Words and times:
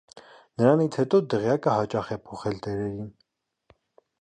Նրանցից 0.61 0.95
հետո 1.01 1.19
դղյակը 1.33 1.75
հաճախ 1.81 2.09
է 2.15 2.17
փոխել 2.31 2.59
տերերին։ 2.67 3.07